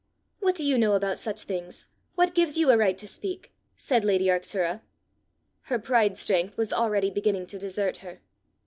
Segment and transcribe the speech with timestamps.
[0.39, 1.85] "What do you know about such things?
[2.15, 4.81] What gives you a right to speak?" said lady Arctura.
[5.65, 8.19] Her pride strength was already beginning to desert her.